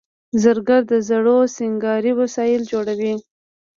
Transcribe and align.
زرګر 0.41 0.81
د 0.91 0.93
زرو 1.07 1.37
سینګاري 1.55 2.13
وسایل 2.21 2.61
جوړوي 2.71 3.13